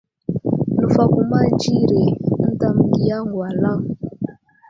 Nəfakoma 0.77 1.39
dzire 1.59 2.03
ənta 2.45 2.67
məgiya 2.75 3.17
ŋgalaŋ. 3.29 3.79